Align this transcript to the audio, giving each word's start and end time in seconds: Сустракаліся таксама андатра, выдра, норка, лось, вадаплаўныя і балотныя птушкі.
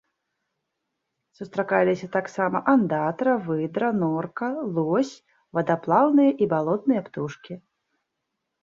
Сустракаліся 1.37 2.07
таксама 2.17 2.57
андатра, 2.75 3.31
выдра, 3.51 3.93
норка, 4.01 4.49
лось, 4.79 5.13
вадаплаўныя 5.61 6.31
і 6.45 6.51
балотныя 6.57 7.01
птушкі. 7.09 7.53